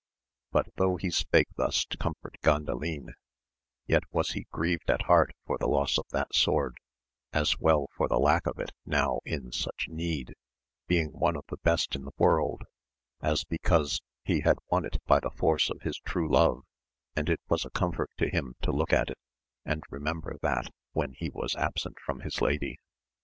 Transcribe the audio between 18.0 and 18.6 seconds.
*, AMADIS OF GAUL, 93 to him